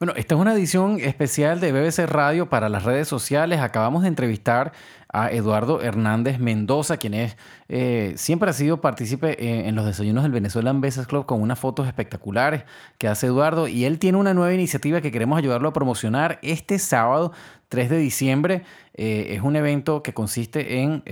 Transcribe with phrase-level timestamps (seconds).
[0.00, 3.60] Bueno, esta es una edición especial de BBC Radio para las redes sociales.
[3.60, 4.72] Acabamos de entrevistar
[5.12, 7.36] a Eduardo Hernández Mendoza, quien es
[7.68, 11.58] eh, siempre ha sido partícipe eh, en los desayunos del Venezuelan Business Club con unas
[11.58, 12.64] fotos espectaculares
[12.96, 16.78] que hace Eduardo y él tiene una nueva iniciativa que queremos ayudarlo a promocionar este
[16.78, 17.32] sábado
[17.70, 18.62] 3 de diciembre.
[18.92, 21.02] Eh, es un evento que consiste en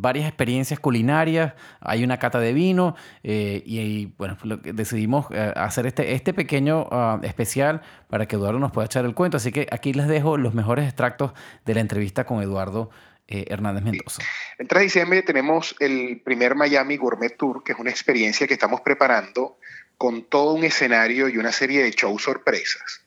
[0.00, 6.88] varias experiencias culinarias, hay una cata de vino y, bueno, decidimos hacer este, este pequeño
[6.90, 9.36] ah, especial para que Eduardo nos pueda echar el cuento.
[9.36, 11.32] Así que aquí les dejo los mejores extractos
[11.64, 12.90] de la entrevista con Eduardo
[13.28, 14.22] eh, Hernández Mendoza.
[14.56, 18.54] El 3 de diciembre tenemos el primer Miami Gourmet Tour, que es una experiencia que
[18.54, 19.58] estamos preparando
[19.98, 23.04] con todo un escenario y una serie de shows sorpresas.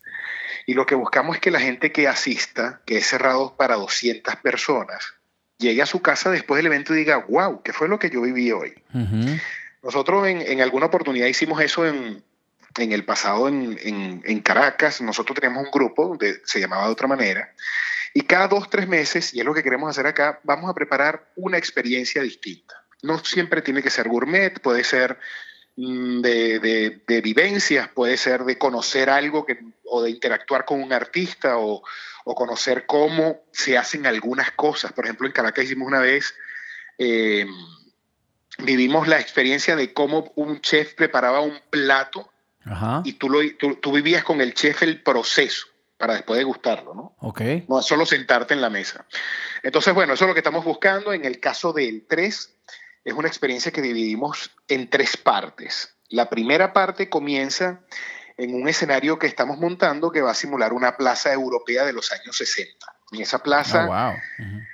[0.70, 4.36] Y lo que buscamos es que la gente que asista, que es cerrado para 200
[4.36, 5.16] personas,
[5.58, 8.22] llegue a su casa después del evento y diga, wow, ¿qué fue lo que yo
[8.22, 8.76] viví hoy?
[9.82, 12.24] Nosotros en, alguna oportunidad hicimos eso en,
[12.78, 15.02] el pasado en, Caracas.
[15.02, 17.52] Nosotros teníamos un grupo, de, se llamaba de otra manera,
[18.14, 21.32] y cada dos, tres meses, y es lo que queremos hacer acá, vamos a preparar
[21.36, 22.76] una experiencia distinta.
[23.02, 25.18] No siempre tiene que ser gourmet, puede ser
[25.78, 29.58] mm, de, de, vivencias, puede ser de conocer algo que,
[29.90, 31.84] o de interactuar con un artista o,
[32.26, 34.94] o, conocer cómo se hacen algunas cosas.
[34.94, 36.34] Por ejemplo, en Caracas hicimos una vez,
[36.98, 37.46] eh,
[38.60, 42.32] vivimos la experiencia de cómo un chef preparaba un plato
[43.04, 45.68] y tú, lo, tú vivías con el chef el proceso
[45.98, 47.16] para después de gustarlo, ¿no?
[47.20, 47.42] Ok.
[47.68, 49.06] No es solo sentarte en la mesa.
[49.64, 51.12] Entonces, bueno, eso es lo que estamos buscando.
[51.12, 52.56] En el caso del 3,
[53.04, 55.96] es una experiencia que dividimos en tres partes.
[56.08, 57.82] La primera parte comienza
[58.40, 62.12] en un escenario que estamos montando que va a simular una plaza europea de los
[62.14, 62.86] años 60.
[63.12, 64.14] En esa plaza, oh, wow.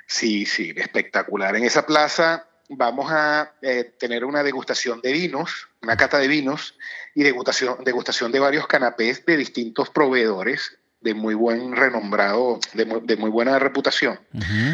[0.06, 1.56] sí, sí, espectacular.
[1.56, 6.78] En esa plaza vamos a eh, tener una degustación de vinos, una cata de vinos
[7.16, 13.30] y degustación, degustación de varios canapés de distintos proveedores de muy buen renombrado, de muy,
[13.30, 14.20] buena reputación.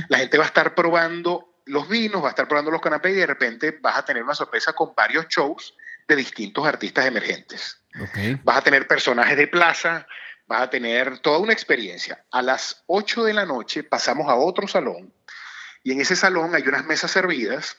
[0.08, 3.20] La gente va a estar probando los vinos, va a estar probando los canapés y
[3.20, 5.76] de repente vas a tener una sorpresa con varios shows
[6.12, 7.80] de distintos artistas emergentes.
[8.44, 10.08] Vas a tener personajes de plaza,
[10.46, 12.24] vas a tener toda una experiencia.
[12.32, 15.14] A las 8 de la noche pasamos a otro salón
[15.84, 17.78] y en ese salón hay unas mesas servidas,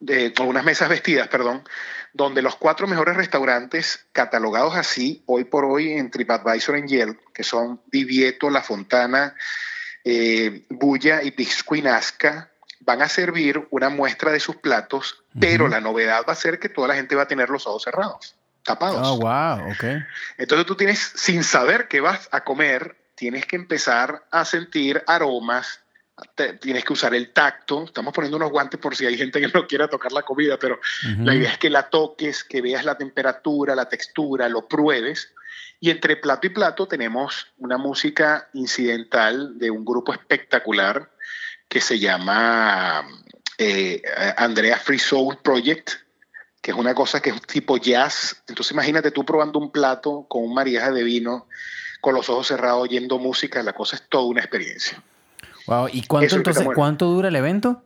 [0.00, 1.62] de, unas mesas vestidas, perdón,
[2.12, 7.44] donde los cuatro mejores restaurantes catalogados así hoy por hoy en TripAdvisor en Yelp, que
[7.44, 9.34] son Divieto, La Fontana,
[10.04, 12.50] eh, Bulla y Piscuinasca,
[12.84, 16.68] van a servir una muestra de sus platos, pero la novedad va a ser que
[16.68, 19.06] toda la gente va a tener los ojos cerrados, tapados.
[19.06, 19.84] Oh, wow, ok.
[20.38, 25.80] Entonces tú tienes, sin saber qué vas a comer, tienes que empezar a sentir aromas,
[26.60, 27.84] tienes que usar el tacto.
[27.84, 30.78] Estamos poniendo unos guantes por si hay gente que no quiera tocar la comida, pero
[31.18, 35.32] la idea es que la toques, que veas la temperatura, la textura, lo pruebes.
[35.80, 41.10] Y entre plato y plato tenemos una música incidental de un grupo espectacular
[41.74, 43.04] que se llama
[43.58, 44.00] eh,
[44.36, 45.90] Andrea Free Soul Project,
[46.62, 48.44] que es una cosa que es tipo jazz.
[48.46, 51.48] Entonces imagínate tú probando un plato con un mariaje de vino,
[52.00, 55.02] con los ojos cerrados, oyendo música, la cosa es toda una experiencia.
[55.66, 55.88] Wow.
[55.92, 57.82] ¿Y cuánto entonces, cuánto dura el evento?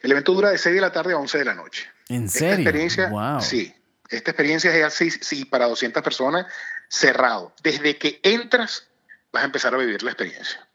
[0.00, 1.88] El evento dura de 6 de la tarde a 11 de la noche.
[2.08, 2.50] ¿En serio?
[2.50, 3.40] Esta experiencia, wow.
[3.40, 3.74] Sí.
[4.10, 6.46] Esta experiencia es así, sí, para 200 personas,
[6.88, 7.52] cerrado.
[7.64, 8.86] Desde que entras,
[9.32, 10.68] vas a empezar a vivir la experiencia.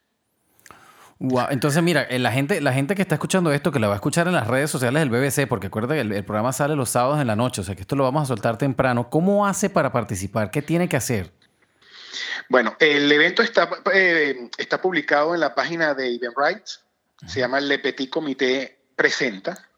[1.24, 1.50] Wow.
[1.52, 3.98] Entonces, mira, eh, la gente, la gente que está escuchando esto, que la va a
[3.98, 7.22] escuchar en las redes sociales del BBC, porque acuérdate que el, programa sale los sábados
[7.22, 9.08] en la noche, o sea que esto lo vamos a soltar temprano.
[9.12, 10.50] ¿Cómo hace para participar?
[10.50, 11.32] ¿Qué tiene que hacer?
[12.50, 16.72] Bueno, el evento está, eh, está publicado en la página de Eventbrite,
[17.28, 19.70] se llama Le Petit Comité Presenta.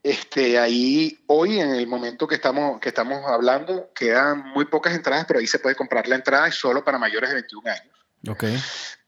[0.00, 5.24] este, ahí, hoy, en el momento que estamos, que estamos hablando, quedan muy pocas entradas,
[5.26, 7.94] pero ahí se puede comprar la entrada, es solo para mayores de 21 años.
[8.28, 8.44] Ok.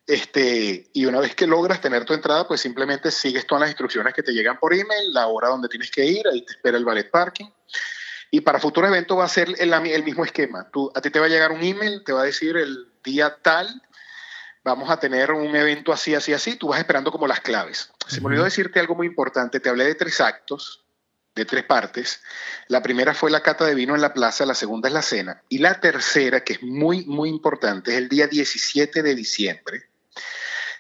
[0.09, 4.15] Este, y una vez que logras tener tu entrada, pues simplemente sigues todas las instrucciones
[4.15, 6.85] que te llegan por email, la hora donde tienes que ir, ahí te espera el
[6.87, 7.45] ballet parking.
[8.31, 10.67] Y para futuros eventos va a ser el, el, mismo esquema.
[10.71, 13.37] Tú, a ti te va a llegar un email, te va a decir el día
[13.43, 13.83] tal,
[14.65, 17.91] vamos a tener un evento así, así, así, tú vas esperando como las claves.
[18.07, 20.87] Se me olvidó decirte algo muy importante, te hablé de tres actos,
[21.35, 22.23] de tres partes.
[22.69, 25.43] La primera fue la cata de vino en la plaza, la segunda es la cena,
[25.51, 29.88] y la tercera, que es muy, muy importante, es el día 17 de diciembre,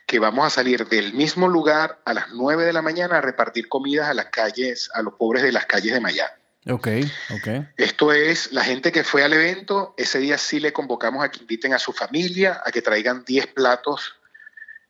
[0.08, 3.68] que vamos a salir del mismo lugar a las 9 de la mañana a repartir
[3.68, 6.32] comidas a las calles, a los pobres de las calles de Miami.
[6.66, 6.88] Ok,
[7.34, 7.48] ok.
[7.76, 11.40] Esto es la gente que fue al evento, ese día sí le convocamos a que
[11.40, 14.14] inviten a su familia, a que traigan 10 platos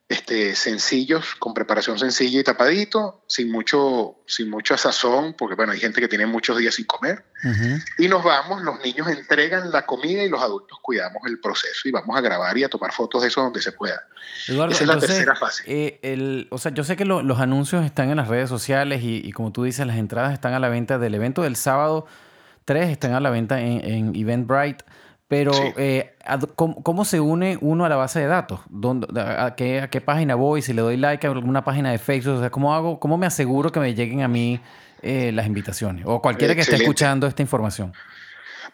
[0.09, 5.81] este, sencillos, con preparación sencilla y tapadito, sin mucho, sin mucho sazón, porque bueno, hay
[5.81, 7.25] gente que tiene muchos días sin comer.
[7.99, 11.93] Y nos vamos, los niños entregan la comida y los adultos cuidamos el proceso y
[11.93, 14.03] vamos a grabar y a tomar fotos de eso donde se pueda.
[14.47, 15.65] Esa es la tercera fase.
[15.67, 19.31] Eh, el, o sea, yo sé que los anuncios están en las redes sociales y,
[19.33, 22.07] como tú dices, las entradas están a la venta del evento del sábado
[22.65, 24.85] 3, están a la venta en, en Eventbrite.
[25.29, 26.15] Pero, eh,
[26.57, 28.61] ¿cómo, se une uno a la base de datos?
[29.15, 30.63] a, qué, ¿A qué página voy?
[30.63, 32.99] Si le doy like a alguna página de Facebook, o sea, ¿cómo hago?
[32.99, 34.59] ¿Cómo me aseguro que me lleguen a mí
[35.03, 36.05] eh, las invitaciones?
[36.07, 37.93] O cualquiera que esté escuchando esta información.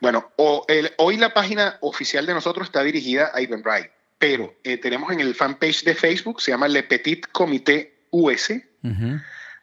[0.00, 5.20] Bueno, hoy la página oficial de nosotros está dirigida a Eventbrite, pero eh, tenemos en
[5.20, 8.52] el fanpage de Facebook, se llama Le Petit Comité US.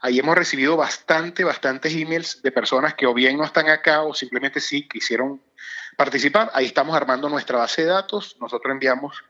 [0.02, 4.16] Ahí hemos recibido bastante, bastantes emails de personas que o bien no están acá o
[4.16, 5.42] simplemente sí quisieron
[5.96, 6.50] participar.
[6.56, 8.36] Ahí estamos armando nuestra base de datos.
[8.40, 9.24] Nosotros enviamos,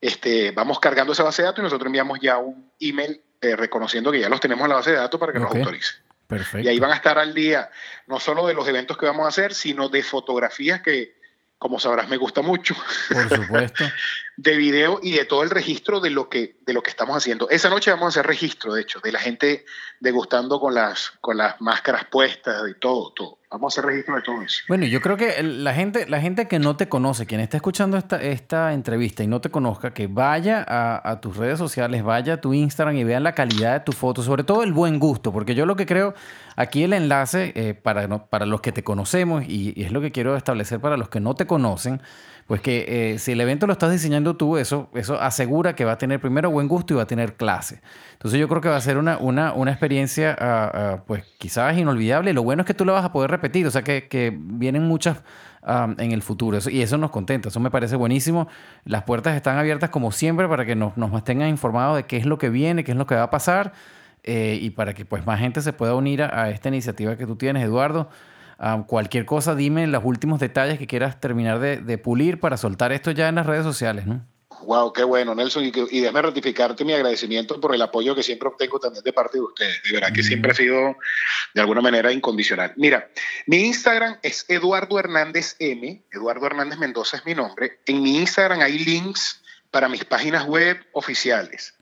[0.00, 4.12] este, vamos cargando esa base de datos y nosotros enviamos ya un email eh, reconociendo
[4.12, 5.94] que ya los tenemos en la base de datos para que nos autorice.
[6.28, 6.64] Perfecto.
[6.64, 7.70] Y ahí van a estar al día
[8.06, 11.16] no solo de los eventos que vamos a hacer, sino de fotografías que,
[11.58, 12.74] como sabrás, me gusta mucho.
[13.08, 13.84] Por supuesto.
[14.36, 17.48] de video y de todo el registro de lo que de lo que estamos haciendo.
[17.50, 19.64] Esa noche vamos a hacer registro, de hecho, de la gente
[20.00, 23.38] degustando con las con las máscaras puestas y todo, todo.
[23.54, 24.62] Vamos a hacer registro de todo eso.
[24.66, 27.96] Bueno, yo creo que la gente la gente que no te conoce, quien está escuchando
[27.96, 32.36] esta, esta entrevista y no te conozca, que vaya a, tus redes sociales, vaya a
[32.40, 35.54] tu Instagram y vean la calidad de tu foto, sobre todo el buen gusto, porque
[35.54, 36.14] yo lo que creo,
[36.56, 40.10] aquí el enlace eh, para, para los que te conocemos y, y es lo que
[40.10, 42.00] quiero establecer para los que no te conocen,
[42.46, 45.92] pues que eh, si el evento lo estás diseñando tú, eso, eso asegura que va
[45.92, 47.80] a tener primero buen gusto y va a tener clase.
[48.12, 51.76] Entonces yo creo que va a ser una, una, una experiencia, ah, ah, pues quizás
[51.78, 52.34] inolvidable.
[52.34, 55.22] Lo bueno es que tú lo vas a poder repetir, o sea que, vienen muchas
[55.66, 56.58] en el futuro.
[56.70, 58.48] y eso nos contenta, eso me parece buenísimo.
[58.84, 62.26] Las puertas están abiertas como siempre para que nos, nos mantengan informados de qué es
[62.26, 63.72] lo que viene, qué es lo que va a pasar.
[64.22, 67.36] Eh, y para que pues más gente se pueda unir a esta iniciativa que tú
[67.36, 68.08] tienes, Eduardo
[68.86, 73.28] cualquier cosa, dime los últimos detalles que quieras terminar de, pulir para soltar esto ya
[73.28, 74.22] en las redes sociales, ¿no?
[74.62, 75.64] Wow, qué bueno, Nelson.
[75.64, 79.38] Y, y déjame ratificarte mi agradecimiento por el apoyo que siempre obtengo también de parte
[79.38, 79.82] de ustedes.
[79.84, 80.96] De verdad que siempre ha sido
[81.54, 82.72] de alguna manera incondicional.
[82.76, 83.10] Mira,
[83.46, 86.02] mi Instagram es Eduardo Hernández M.
[86.12, 87.80] Eduardo Hernández Mendoza es mi nombre.
[87.86, 91.74] En mi Instagram hay links para mis páginas web oficiales.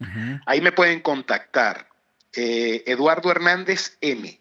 [0.46, 1.88] Ahí me pueden contactar.
[2.34, 4.40] Eh, Eduardo Hernández M.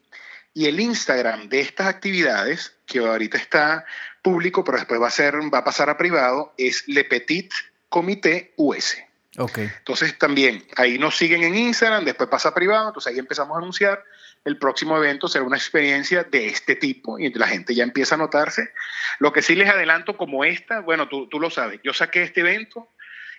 [0.54, 3.86] Y el Instagram de estas actividades, que ahorita está
[4.22, 7.52] público, pero después va a, ser, va a pasar a privado, es Le Petit
[7.92, 8.98] Comité US.
[9.38, 9.70] Okay.
[9.80, 13.60] Entonces también ahí nos siguen en Instagram, después pasa a privado, entonces ahí empezamos a
[13.60, 14.02] anunciar.
[14.46, 18.18] El próximo evento será una experiencia de este tipo y la gente ya empieza a
[18.18, 18.70] notarse.
[19.20, 22.40] Lo que sí les adelanto como esta, bueno, tú, tú lo sabes, yo saqué este
[22.40, 22.90] evento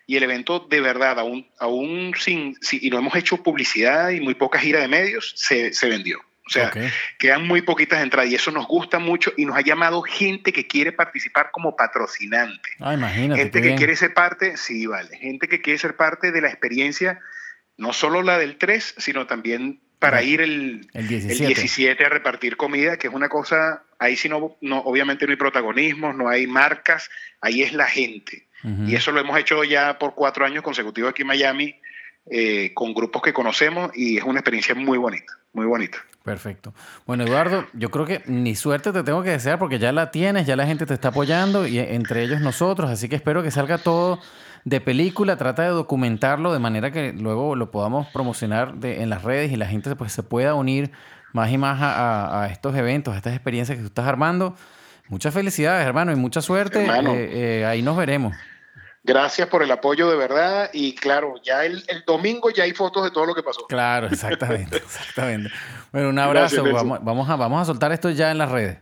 [0.07, 4.35] y el evento de verdad, aún, aún sin, y no hemos hecho publicidad y muy
[4.35, 6.21] poca gira de medios, se, se vendió.
[6.45, 6.73] O sea,
[7.19, 10.67] quedan muy poquitas entradas y eso nos gusta mucho y nos ha llamado gente que
[10.67, 12.71] quiere participar como patrocinante.
[12.81, 13.43] Ah, imagínate.
[13.43, 15.17] Gente que quiere ser parte, sí, vale.
[15.19, 17.21] Gente que quiere ser parte de la experiencia,
[17.77, 22.05] no solo la del 3, sino también para ir el, el, 17.
[22.05, 26.13] a repartir comida, que es una cosa, ahí sí no, no, obviamente no hay protagonismo,
[26.13, 27.09] no hay marcas,
[27.41, 28.49] ahí es la gente.
[28.87, 31.75] Y eso lo hemos hecho ya por cuatro años consecutivos aquí en Miami,
[32.31, 35.99] eh, con grupos que conocemos y es una experiencia muy bonita, muy bonita.
[36.23, 36.73] Perfecto.
[37.05, 40.47] Bueno, Eduardo, yo creo que ni suerte te tengo que desear porque ya la tienes,
[40.47, 43.79] ya la gente te está apoyando y entre ellos nosotros, así que espero que salga
[43.79, 44.21] todo
[44.65, 49.51] de película, trata de documentarlo de manera que luego lo podamos promocionar en las redes
[49.51, 50.93] y la gente pues, se pueda unir
[51.33, 54.55] más y más a, estos eventos, a estas experiencias que tú estás armando.
[55.09, 56.85] Muchas felicidades, hermano, y mucha suerte.
[56.85, 58.35] Eh, eh, ahí nos veremos.
[59.05, 63.11] Gracias por el apoyo de verdad y claro, ya el, domingo ya hay fotos de
[63.11, 63.67] todo lo que pasó.
[63.67, 65.51] Claro, exactamente, exactamente.
[65.91, 66.63] Bueno, un abrazo.
[66.63, 68.79] vamos, a, vamos a soltar esto ya en las redes.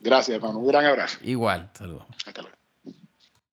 [0.00, 0.58] Gracias, hermano.
[0.60, 1.18] Un gran abrazo.
[1.22, 2.04] Igual, saludos.
[2.24, 2.57] Hasta luego.